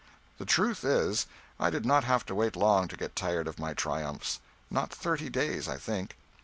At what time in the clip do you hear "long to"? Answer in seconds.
2.55-2.97